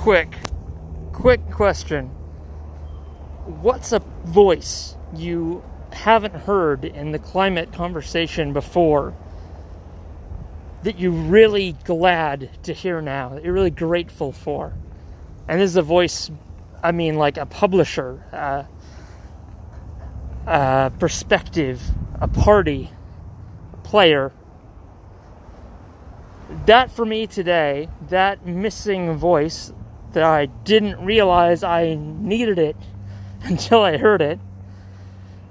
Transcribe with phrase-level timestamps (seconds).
[0.00, 0.34] quick,
[1.12, 2.06] quick question.
[3.60, 9.14] What's a voice you haven't heard in the climate conversation before
[10.84, 14.72] that you're really glad to hear now, that you're really grateful for?
[15.46, 16.30] And this is a voice,
[16.82, 18.64] I mean, like a publisher, uh,
[20.46, 21.82] a perspective,
[22.18, 22.90] a party,
[23.74, 24.32] a player.
[26.64, 29.74] That for me today, that missing voice
[30.12, 32.76] that I didn't realize I needed it
[33.42, 34.38] until I heard it,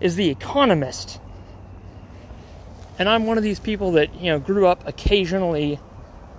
[0.00, 1.20] is The Economist.
[2.98, 5.78] And I'm one of these people that, you know, grew up occasionally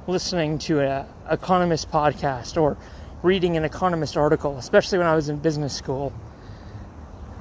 [0.08, 2.78] listening to an economist podcast or
[3.24, 6.14] reading an economist article, especially when I was in business school.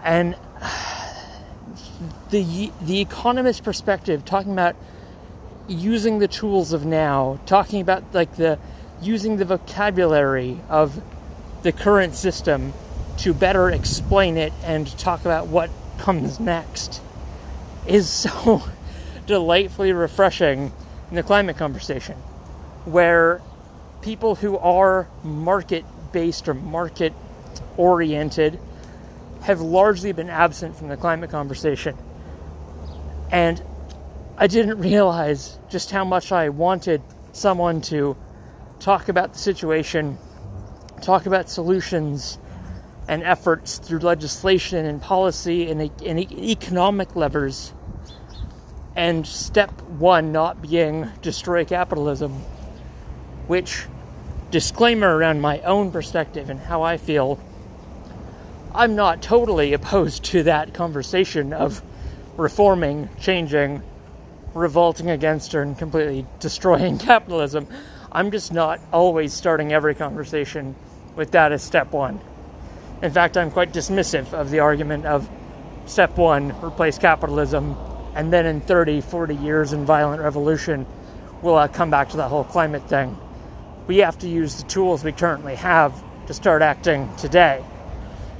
[0.02, 0.36] And
[2.30, 4.76] the the economist perspective talking about
[5.68, 8.58] using the tools of now, talking about like the
[9.02, 11.02] using the vocabulary of
[11.62, 12.72] the current system
[13.18, 17.00] to better explain it and talk about what comes next
[17.86, 18.62] is so
[19.26, 20.72] delightfully refreshing
[21.10, 22.16] in the climate conversation,
[22.84, 23.40] where
[24.00, 27.12] people who are market based or market
[27.76, 28.58] oriented
[29.42, 31.96] have largely been absent from the climate conversation.
[33.30, 33.62] And
[34.36, 37.02] I didn't realize just how much I wanted
[37.32, 38.16] someone to
[38.80, 40.18] talk about the situation,
[41.02, 42.38] talk about solutions
[43.06, 47.72] and efforts through legislation and policy and, and economic levers.
[48.96, 52.32] And step one not being destroy capitalism,
[53.46, 53.84] which,
[54.50, 57.38] disclaimer around my own perspective and how I feel,
[58.74, 61.82] I'm not totally opposed to that conversation of
[62.36, 63.82] reforming, changing,
[64.54, 67.66] revolting against, or completely destroying capitalism.
[68.12, 70.74] I'm just not always starting every conversation
[71.14, 72.20] with that as step one.
[73.02, 75.28] In fact, I'm quite dismissive of the argument of
[75.86, 77.76] step one, replace capitalism,
[78.14, 80.86] and then in 30, 40 years in violent revolution,
[81.40, 83.16] we'll uh, come back to that whole climate thing.
[83.86, 85.94] We have to use the tools we currently have
[86.26, 87.64] to start acting today.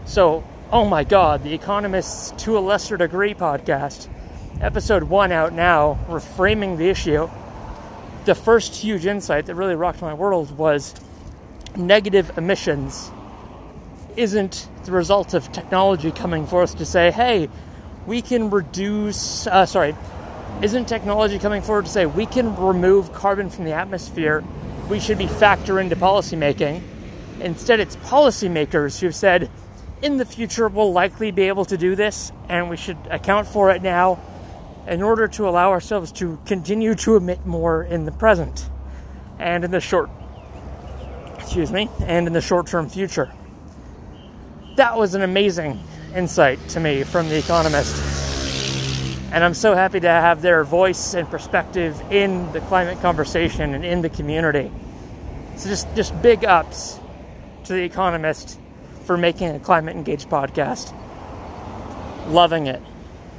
[0.05, 4.09] So, oh my God, The Economist's To a Lesser Degree podcast,
[4.61, 7.31] episode one out now, reframing the issue.
[8.25, 10.95] The first huge insight that really rocked my world was
[11.77, 13.11] negative emissions
[14.17, 17.49] isn't the result of technology coming forth to say, hey,
[18.07, 19.95] we can reduce, uh, sorry,
[20.63, 24.45] isn't technology coming forward to say we can remove carbon from the atmosphere?
[24.89, 26.83] We should be factor into policymaking.
[27.41, 29.51] Instead, it's policymakers who've said,
[30.03, 33.71] in the future, we'll likely be able to do this, and we should account for
[33.71, 34.19] it now
[34.87, 38.69] in order to allow ourselves to continue to emit more in the present
[39.39, 40.11] and in the short
[41.39, 43.33] excuse me and in the short-term future
[44.77, 45.79] that was an amazing
[46.15, 47.95] insight to me from The Economist.
[49.33, 53.85] And I'm so happy to have their voice and perspective in the climate conversation and
[53.85, 54.71] in the community.
[55.57, 56.99] So just, just big ups
[57.65, 58.59] to The Economist
[59.05, 60.95] for making a climate engaged podcast.
[62.29, 62.83] Loving it.